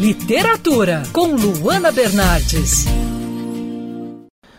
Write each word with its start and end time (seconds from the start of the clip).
Literatura 0.00 1.04
com 1.12 1.34
Luana 1.34 1.92
Bernardes. 1.92 2.86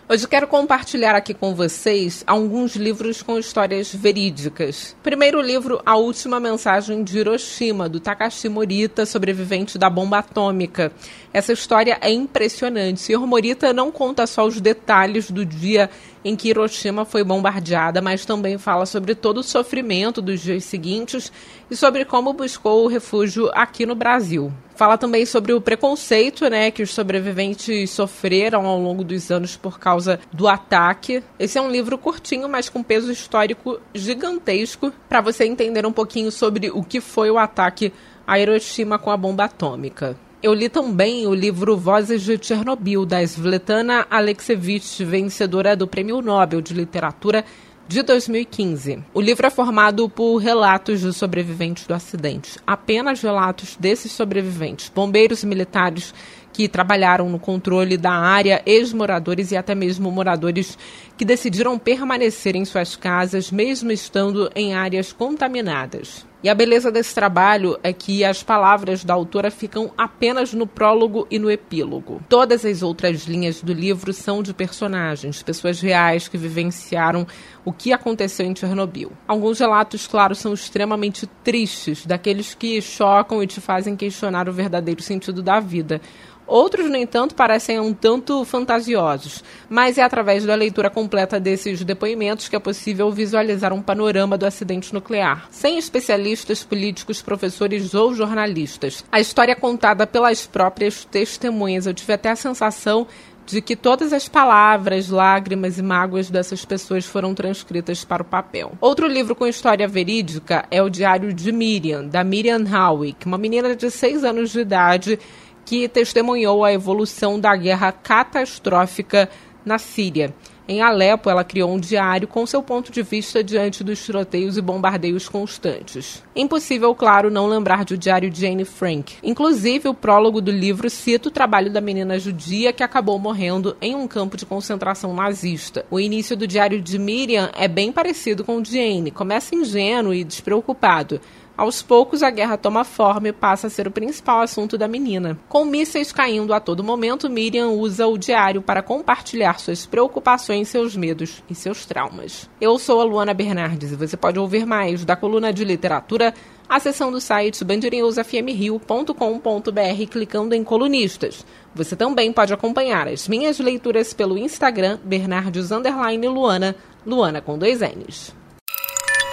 Hoje 0.08 0.28
quero 0.28 0.48
compartilhar 0.48 1.16
aqui 1.16 1.34
com 1.34 1.56
vocês 1.56 2.24
alguns 2.28 2.76
livros 2.76 3.22
com 3.22 3.40
histórias 3.40 3.94
verídicas. 3.94 4.96
Primeiro 5.02 5.42
livro, 5.42 5.82
A 5.86 5.96
Última 5.96 6.40
Mensagem 6.40 7.04
de 7.04 7.20
Hiroshima, 7.20 7.90
do 7.90 8.00
Takashi 8.00 8.48
Morita, 8.48 9.06
sobrevivente 9.06 9.78
da 9.78 9.90
bomba 9.90 10.20
atômica. 10.20 10.92
Essa 11.34 11.52
história 11.52 11.98
é 12.00 12.12
impressionante. 12.12 13.02
Sr. 13.02 13.26
Morita 13.26 13.74
não 13.74 13.92
conta 13.92 14.28
só 14.28 14.46
os 14.46 14.62
detalhes 14.62 15.32
do 15.32 15.46
dia 15.46 15.90
em 16.24 16.36
que 16.36 16.50
Hiroshima 16.50 17.06
foi 17.06 17.24
bombardeada, 17.24 18.02
mas 18.02 18.26
também 18.26 18.58
fala 18.58 18.86
sobre 18.86 19.16
todo 19.16 19.40
o 19.40 19.44
sofrimento 19.44 20.22
dos 20.22 20.42
dias 20.42 20.64
seguintes 20.64 21.32
e 21.72 21.76
sobre 21.76 22.06
como 22.06 22.34
buscou 22.34 22.86
o 22.86 22.88
refúgio 22.88 23.50
aqui 23.54 23.86
no 23.86 23.96
Brasil. 23.96 24.52
Fala 24.84 24.98
também 24.98 25.26
sobre 25.26 25.54
o 25.54 25.62
preconceito 25.62 26.50
né, 26.50 26.70
que 26.70 26.84
os 26.84 26.94
sobreviventes 26.94 27.90
sofreram 27.90 28.66
ao 28.66 28.78
longo 28.78 29.02
dos 29.02 29.32
anos 29.32 29.56
por 29.56 29.80
causa 29.80 30.20
do 30.34 30.46
ataque. 30.46 31.24
Esse 31.40 31.58
é 31.58 31.62
um 31.62 31.72
livro 31.72 31.98
curtinho, 31.98 32.50
mas 32.50 32.68
com 32.68 32.84
peso 32.84 33.10
histórico 33.10 33.80
gigantesco, 33.96 34.92
para 35.08 35.22
você 35.22 35.46
entender 35.46 35.86
um 35.86 35.94
pouquinho 35.94 36.30
sobre 36.34 36.70
o 36.70 36.84
que 36.84 37.00
foi 37.00 37.32
o 37.32 37.38
ataque 37.38 37.94
a 38.28 38.38
Hiroshima 38.38 39.00
com 39.00 39.10
a 39.10 39.16
bomba 39.16 39.46
atômica. 39.46 40.18
Eu 40.42 40.54
li 40.54 40.68
também 40.68 41.26
o 41.26 41.34
livro 41.34 41.78
Vozes 41.78 42.22
de 42.22 42.38
Chernobyl, 42.38 43.06
da 43.06 43.24
Svetlana 43.24 44.06
Alexievich, 44.10 45.06
vencedora 45.06 45.78
do 45.78 45.88
Prêmio 45.88 46.22
Nobel 46.22 46.60
de 46.60 46.74
Literatura 46.74 47.46
de 47.88 48.02
2015. 48.02 49.04
O 49.14 49.22
livro 49.22 49.46
é 49.46 49.50
formado 49.50 50.08
por 50.10 50.38
relatos 50.38 51.02
dos 51.02 51.18
sobreviventes 51.18 51.86
do 51.86 51.94
acidente, 51.94 52.60
apenas 52.66 53.22
relatos 53.22 53.76
desses 53.78 54.12
sobreviventes, 54.12 54.90
bombeiros 54.90 55.44
e 55.44 55.48
militares 55.48 56.14
que 56.52 56.68
trabalharam 56.68 57.30
no 57.30 57.40
controle 57.40 57.98
da 57.98 58.12
área, 58.12 58.62
ex-moradores 58.66 59.52
e 59.52 59.58
até 59.58 59.74
mesmo 59.74 60.12
moradores 60.12 60.78
que 61.18 61.26
decidiram 61.26 61.78
permanecer 61.80 62.56
em 62.56 62.64
suas 62.64 62.96
casas, 62.96 63.52
mesmo 63.52 63.92
estando 63.92 64.50
em 64.56 64.74
áreas 64.74 65.12
contaminadas. 65.12 66.26
E 66.44 66.50
a 66.50 66.54
beleza 66.54 66.92
desse 66.92 67.16
trabalho 67.16 67.80
é 67.82 67.94
que 67.94 68.22
as 68.26 68.44
palavras 68.44 69.02
da 69.06 69.14
autora 69.14 69.50
ficam 69.50 69.94
apenas 69.98 70.54
no 70.54 70.68
prólogo 70.68 71.26
e 71.32 71.40
no 71.40 71.50
epílogo. 71.50 72.22
Todas 72.28 72.66
as 72.66 72.84
outras 72.84 73.24
linhas 73.24 73.62
do 73.62 73.72
livro 73.72 74.12
são 74.12 74.44
de 74.44 74.54
personagens, 74.54 75.42
pessoas 75.42 75.80
reais 75.80 76.28
que 76.28 76.38
vivenciaram 76.38 77.26
o 77.64 77.72
que 77.72 77.94
aconteceu 77.94 78.46
em 78.46 78.54
Chernobyl. 78.54 79.14
Alguns 79.26 79.60
relatos, 79.60 80.06
claro, 80.06 80.36
são 80.36 80.54
extremamente 80.54 81.26
tristes, 81.46 82.06
daqueles 82.06 82.54
que 82.54 82.82
chocam 82.82 83.42
e 83.42 83.48
te 83.48 83.62
fazem 83.62 83.96
questionar 83.96 84.50
o 84.50 84.54
verdadeiro 84.54 85.02
sentido 85.02 85.42
da 85.42 85.62
vida. 85.62 86.02
Outros, 86.46 86.90
no 86.90 86.98
entanto, 86.98 87.36
parecem 87.36 87.80
um 87.80 87.94
tanto 87.94 88.44
fantasiosos, 88.44 89.44
mas 89.70 89.98
é 89.98 90.04
através 90.04 90.46
da 90.46 90.54
leitura 90.56 90.90
completa 90.90 91.40
desses 91.40 91.84
depoimentos 91.86 92.50
que 92.50 92.56
é 92.56 92.60
possível 92.60 93.10
visualizar 93.12 93.72
um 93.72 93.82
panorama 93.82 94.38
do 94.38 94.46
acidente 94.46 94.94
nuclear, 94.94 95.48
sem 95.50 95.78
especialistas, 95.78 96.24
políticos, 96.64 97.22
professores 97.22 97.94
ou 97.94 98.14
jornalistas. 98.14 99.04
A 99.12 99.20
história 99.20 99.52
é 99.52 99.56
contada 99.56 100.08
pelas 100.08 100.46
próprias 100.46 101.06
testemunhas. 101.06 101.86
Eu 101.86 101.94
tive 101.94 102.14
até 102.14 102.32
a 102.32 102.36
sensação 102.36 103.08
de 103.46 103.62
que 103.62 103.76
todas 103.76 104.14
as 104.14 104.28
palavras, 104.28 105.10
lágrimas 105.10 105.78
e 105.78 105.82
mágoas 105.82 106.30
dessas 106.30 106.64
pessoas 106.64 107.06
foram 107.06 107.34
transcritas 107.34 108.04
para 108.06 108.22
o 108.22 108.26
papel. 108.26 108.72
Outro 108.80 109.08
livro 109.08 109.36
com 109.36 109.46
história 109.46 109.88
verídica 109.88 110.66
é 110.72 110.82
o 110.82 110.90
Diário 110.90 111.34
de 111.34 111.52
Miriam, 111.52 112.06
da 112.06 112.24
Miriam 112.24 112.64
Howick, 112.64 113.26
uma 113.26 113.38
menina 113.38 113.76
de 113.76 113.92
6 113.92 114.24
anos 114.24 114.52
de 114.52 114.62
idade 114.62 115.20
que 115.66 115.88
testemunhou 115.88 116.64
a 116.64 116.74
evolução 116.74 117.40
da 117.40 117.56
guerra 117.56 117.92
catastrófica 117.92 119.30
na 119.66 119.78
Síria. 119.78 120.34
Em 120.66 120.82
Alepo, 120.82 121.30
ela 121.30 121.44
criou 121.44 121.74
um 121.74 121.80
diário 121.80 122.26
com 122.26 122.46
seu 122.46 122.64
ponto 122.64 122.90
de 122.90 123.04
vista 123.04 123.44
diante 123.44 123.84
dos 123.84 124.04
tiroteios 124.04 124.58
e 124.58 124.62
bombardeios 124.62 125.28
constantes. 125.28 126.24
Impossível, 126.34 126.96
claro, 126.96 127.30
não 127.30 127.48
lembrar 127.48 127.84
do 127.84 127.98
diário 127.98 128.30
de 128.30 128.42
Jane 128.42 128.64
Frank. 128.64 129.16
Inclusive, 129.22 129.90
o 129.90 129.94
prólogo 129.94 130.40
do 130.40 130.52
livro 130.52 130.90
cita 130.90 131.28
o 131.28 131.32
trabalho 131.32 131.70
da 131.70 131.82
menina 131.82 132.18
judia 132.18 132.72
que 132.72 132.82
acabou 132.82 133.20
morrendo 133.20 133.76
em 133.82 133.94
um 133.94 134.08
campo 134.08 134.38
de 134.38 134.46
concentração 134.46 135.14
nazista. 135.14 135.86
O 135.92 136.00
início 136.00 136.38
do 136.38 136.48
diário 136.48 136.82
de 136.82 136.98
Miriam 136.98 137.50
é 137.58 137.68
bem 137.68 137.92
parecido 137.92 138.46
com 138.46 138.58
o 138.58 138.62
de 138.62 138.72
Jane. 138.72 139.12
Começa 139.12 139.56
ingênuo 139.56 140.14
e 140.14 140.24
despreocupado 140.24 141.20
aos 141.56 141.84
poucos, 141.84 142.24
a 142.24 142.32
guerra 142.32 142.58
toma 142.58 142.84
forma 142.84 143.28
e 143.28 143.34
passa 143.34 143.68
a 143.68 143.70
ser 143.70 143.88
o 143.88 143.92
principal 143.92 144.42
assunto 144.42 144.78
da 144.78 144.88
menina. 144.88 145.38
Com 145.48 145.66
mísseis 145.66 146.12
caindo 146.12 146.54
a 146.54 146.60
todo 146.60 146.84
momento, 146.84 147.30
Miriam 147.30 147.70
usa 147.70 148.08
o 148.08 148.18
diário 148.18 148.62
para 148.62 148.82
compartilhar 148.82 149.60
suas 149.60 149.86
preocupações, 149.86 150.68
seus 150.68 150.96
medos 150.96 151.44
e 151.50 151.54
seus 151.54 151.86
traumas. 151.86 152.50
Eu 152.60 152.80
sou 152.80 153.00
a 153.00 153.04
Luana 153.04 153.34
Bernardes 153.34 153.92
e 153.92 153.96
você 153.96 154.18
pode 154.18 154.40
ouvir 154.40 154.66
mais 154.66 155.06
da 155.06 155.16
coluna 155.16 155.54
de 155.54 155.64
literatura 155.64 156.34
acessando 156.68 157.18
o 157.18 157.22
site 157.22 157.64
bandnewsfmrio.com.br 157.64 160.08
clicando 160.10 160.56
em 160.56 160.64
colunistas. 160.64 161.46
Você 161.76 161.96
também 161.96 162.34
pode 162.34 162.52
acompanhar 162.52 163.08
as 163.08 163.28
minhas 163.28 163.60
leituras 163.60 164.12
pelo 164.14 164.40
Instagram 164.40 164.98
Bernardes 165.04 165.70
Luana, 165.70 166.76
Luana 167.06 167.42
com 167.42 167.60
dois 167.60 167.82
N's. 167.82 168.43